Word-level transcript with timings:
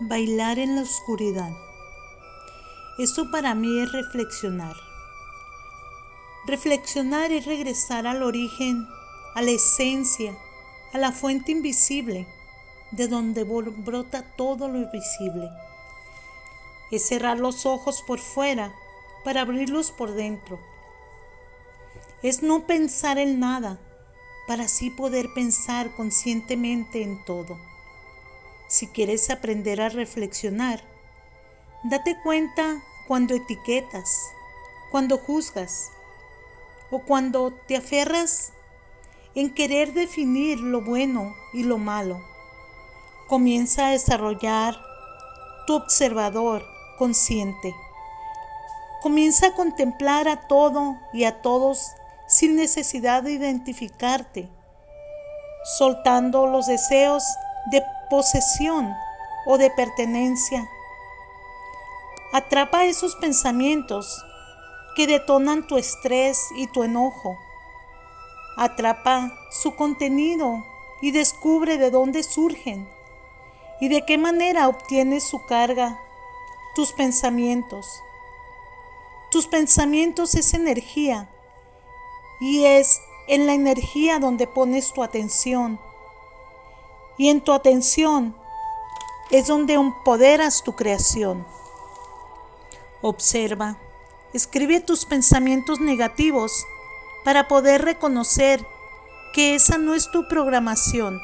Bailar 0.00 0.58
en 0.58 0.74
la 0.74 0.82
oscuridad. 0.82 1.52
Esto 2.98 3.30
para 3.30 3.54
mí 3.54 3.78
es 3.80 3.92
reflexionar. 3.92 4.74
Reflexionar 6.46 7.30
es 7.30 7.46
regresar 7.46 8.04
al 8.08 8.24
origen, 8.24 8.88
a 9.36 9.42
la 9.42 9.52
esencia, 9.52 10.36
a 10.92 10.98
la 10.98 11.12
fuente 11.12 11.52
invisible, 11.52 12.26
de 12.90 13.06
donde 13.06 13.44
brota 13.44 14.34
todo 14.36 14.66
lo 14.66 14.90
visible. 14.90 15.48
Es 16.90 17.06
cerrar 17.06 17.38
los 17.38 17.64
ojos 17.64 18.02
por 18.02 18.18
fuera 18.18 18.74
para 19.22 19.42
abrirlos 19.42 19.92
por 19.92 20.12
dentro. 20.12 20.58
Es 22.20 22.42
no 22.42 22.66
pensar 22.66 23.18
en 23.18 23.38
nada 23.38 23.78
para 24.48 24.64
así 24.64 24.90
poder 24.90 25.28
pensar 25.36 25.94
conscientemente 25.94 27.00
en 27.00 27.24
todo. 27.24 27.73
Si 28.74 28.88
quieres 28.88 29.30
aprender 29.30 29.80
a 29.80 29.88
reflexionar, 29.88 30.80
date 31.84 32.18
cuenta 32.24 32.82
cuando 33.06 33.32
etiquetas, 33.32 34.18
cuando 34.90 35.16
juzgas 35.16 35.92
o 36.90 36.98
cuando 36.98 37.52
te 37.68 37.76
aferras 37.76 38.52
en 39.36 39.54
querer 39.54 39.92
definir 39.92 40.58
lo 40.58 40.80
bueno 40.80 41.36
y 41.52 41.62
lo 41.62 41.78
malo. 41.78 42.20
Comienza 43.28 43.86
a 43.86 43.90
desarrollar 43.90 44.76
tu 45.68 45.76
observador 45.76 46.66
consciente. 46.98 47.72
Comienza 49.02 49.46
a 49.46 49.54
contemplar 49.54 50.26
a 50.26 50.48
todo 50.48 50.96
y 51.12 51.26
a 51.26 51.42
todos 51.42 51.92
sin 52.26 52.56
necesidad 52.56 53.22
de 53.22 53.34
identificarte, 53.34 54.48
soltando 55.78 56.48
los 56.48 56.66
deseos 56.66 57.22
de 57.70 57.84
posesión 58.08 58.94
o 59.46 59.58
de 59.58 59.70
pertenencia. 59.70 60.68
Atrapa 62.32 62.84
esos 62.84 63.14
pensamientos 63.16 64.24
que 64.96 65.06
detonan 65.06 65.66
tu 65.66 65.76
estrés 65.76 66.48
y 66.56 66.66
tu 66.66 66.82
enojo. 66.82 67.38
Atrapa 68.56 69.32
su 69.50 69.76
contenido 69.76 70.64
y 71.00 71.10
descubre 71.10 71.78
de 71.78 71.90
dónde 71.90 72.22
surgen 72.22 72.88
y 73.80 73.88
de 73.88 74.04
qué 74.06 74.18
manera 74.18 74.68
obtienes 74.68 75.24
su 75.24 75.44
carga, 75.46 76.00
tus 76.74 76.92
pensamientos. 76.92 78.02
Tus 79.30 79.46
pensamientos 79.46 80.34
es 80.34 80.54
energía 80.54 81.28
y 82.40 82.64
es 82.64 83.00
en 83.26 83.46
la 83.46 83.54
energía 83.54 84.18
donde 84.18 84.46
pones 84.46 84.92
tu 84.92 85.02
atención 85.02 85.80
y 87.16 87.28
en 87.28 87.40
tu 87.40 87.52
atención 87.52 88.34
es 89.30 89.46
donde 89.46 89.74
empoderas 89.74 90.62
tu 90.62 90.74
creación. 90.74 91.46
Observa, 93.02 93.78
escribe 94.32 94.80
tus 94.80 95.04
pensamientos 95.04 95.80
negativos 95.80 96.66
para 97.24 97.48
poder 97.48 97.82
reconocer 97.82 98.64
que 99.32 99.54
esa 99.54 99.78
no 99.78 99.94
es 99.94 100.10
tu 100.10 100.28
programación. 100.28 101.20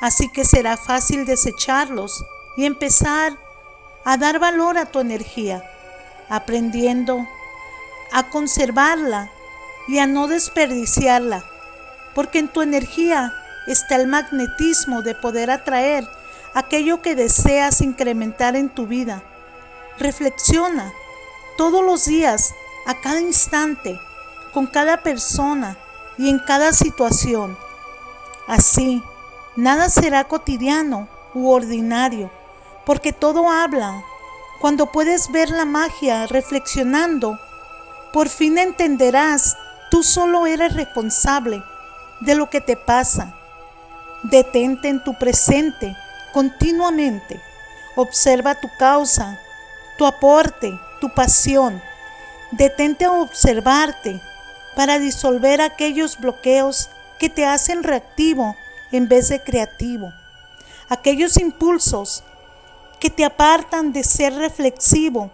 Así 0.00 0.28
que 0.28 0.44
será 0.44 0.76
fácil 0.76 1.24
desecharlos 1.24 2.24
y 2.56 2.66
empezar 2.66 3.38
a 4.04 4.16
dar 4.16 4.38
valor 4.38 4.76
a 4.78 4.86
tu 4.86 5.00
energía, 5.00 5.62
aprendiendo 6.28 7.26
a 8.12 8.28
conservarla 8.28 9.30
y 9.88 9.98
a 9.98 10.06
no 10.06 10.28
desperdiciarla, 10.28 11.44
porque 12.14 12.40
en 12.40 12.48
tu 12.48 12.62
energía 12.62 13.32
está 13.66 13.96
el 13.96 14.06
magnetismo 14.06 15.02
de 15.02 15.14
poder 15.14 15.50
atraer 15.50 16.08
aquello 16.54 17.00
que 17.00 17.14
deseas 17.14 17.80
incrementar 17.80 18.56
en 18.56 18.68
tu 18.68 18.86
vida. 18.86 19.22
Reflexiona 19.98 20.92
todos 21.56 21.84
los 21.84 22.06
días, 22.06 22.54
a 22.86 23.00
cada 23.00 23.20
instante, 23.20 24.00
con 24.52 24.66
cada 24.66 25.02
persona 25.02 25.76
y 26.18 26.28
en 26.28 26.40
cada 26.40 26.72
situación. 26.72 27.56
Así, 28.48 29.02
nada 29.54 29.88
será 29.88 30.24
cotidiano 30.24 31.08
u 31.34 31.50
ordinario, 31.50 32.30
porque 32.84 33.12
todo 33.12 33.48
habla. 33.48 34.02
Cuando 34.60 34.90
puedes 34.90 35.30
ver 35.30 35.50
la 35.50 35.64
magia 35.64 36.26
reflexionando, 36.26 37.38
por 38.12 38.28
fin 38.28 38.58
entenderás, 38.58 39.56
tú 39.90 40.02
solo 40.02 40.46
eres 40.46 40.74
responsable 40.74 41.62
de 42.20 42.34
lo 42.34 42.50
que 42.50 42.60
te 42.60 42.76
pasa 42.76 43.34
Detente 44.22 44.88
en 44.88 45.02
tu 45.02 45.14
presente 45.18 45.96
continuamente. 46.32 47.40
Observa 47.96 48.54
tu 48.54 48.68
causa, 48.78 49.36
tu 49.98 50.06
aporte, 50.06 50.78
tu 51.00 51.12
pasión. 51.12 51.82
Detente 52.52 53.04
a 53.04 53.12
observarte 53.12 54.22
para 54.76 55.00
disolver 55.00 55.60
aquellos 55.60 56.18
bloqueos 56.18 56.88
que 57.18 57.28
te 57.30 57.44
hacen 57.44 57.82
reactivo 57.82 58.54
en 58.92 59.08
vez 59.08 59.28
de 59.28 59.42
creativo. 59.42 60.12
Aquellos 60.88 61.36
impulsos 61.36 62.22
que 63.00 63.10
te 63.10 63.24
apartan 63.24 63.92
de 63.92 64.04
ser 64.04 64.34
reflexivo 64.34 65.32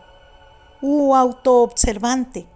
u 0.80 1.14
autoobservante. 1.14 2.46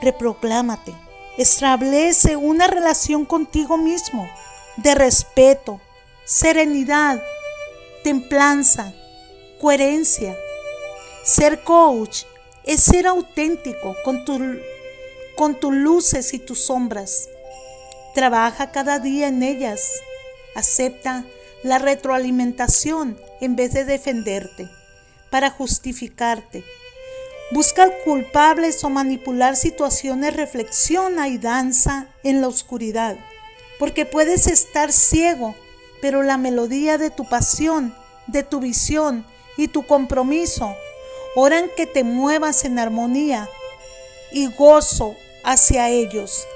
Reproclámate. 0.00 0.94
Establece 1.36 2.36
una 2.36 2.66
relación 2.68 3.26
contigo 3.26 3.76
mismo 3.76 4.26
de 4.76 4.94
respeto, 4.94 5.80
serenidad, 6.24 7.22
templanza, 8.02 8.92
coherencia. 9.60 10.36
Ser 11.24 11.62
coach 11.62 12.24
es 12.64 12.82
ser 12.82 13.06
auténtico 13.06 13.94
con, 14.04 14.24
con 15.36 15.60
tus 15.60 15.74
luces 15.74 16.34
y 16.34 16.38
tus 16.38 16.64
sombras. 16.64 17.28
Trabaja 18.14 18.72
cada 18.72 18.98
día 18.98 19.28
en 19.28 19.42
ellas. 19.42 19.82
Acepta 20.54 21.24
la 21.62 21.78
retroalimentación 21.78 23.18
en 23.40 23.56
vez 23.56 23.72
de 23.72 23.84
defenderte, 23.84 24.68
para 25.30 25.50
justificarte. 25.50 26.64
Busca 27.52 27.88
culpables 28.04 28.82
o 28.84 28.90
manipular 28.90 29.56
situaciones, 29.56 30.34
reflexiona 30.34 31.28
y 31.28 31.38
danza 31.38 32.08
en 32.22 32.40
la 32.40 32.48
oscuridad 32.48 33.16
porque 33.82 34.06
puedes 34.06 34.46
estar 34.46 34.92
ciego, 34.92 35.56
pero 36.00 36.22
la 36.22 36.36
melodía 36.36 36.98
de 36.98 37.10
tu 37.10 37.28
pasión, 37.28 37.92
de 38.28 38.44
tu 38.44 38.60
visión 38.60 39.26
y 39.56 39.66
tu 39.66 39.84
compromiso 39.88 40.76
oran 41.34 41.68
que 41.76 41.86
te 41.86 42.04
muevas 42.04 42.64
en 42.64 42.78
armonía 42.78 43.48
y 44.30 44.46
gozo 44.54 45.16
hacia 45.42 45.88
ellos. 45.88 46.46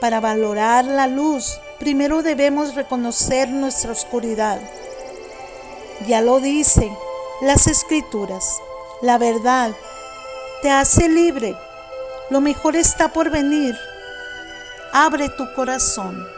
Para 0.00 0.18
valorar 0.18 0.84
la 0.84 1.06
luz, 1.06 1.60
primero 1.78 2.24
debemos 2.24 2.74
reconocer 2.74 3.50
nuestra 3.50 3.92
oscuridad. 3.92 4.60
Ya 6.08 6.22
lo 6.22 6.40
dicen 6.40 6.92
las 7.40 7.68
escrituras, 7.68 8.58
la 9.00 9.16
verdad 9.16 9.70
te 10.60 10.72
hace 10.72 11.08
libre, 11.08 11.54
lo 12.30 12.40
mejor 12.40 12.74
está 12.74 13.12
por 13.12 13.30
venir. 13.30 13.76
Abre 14.92 15.28
tu 15.28 15.54
corazón. 15.54 16.34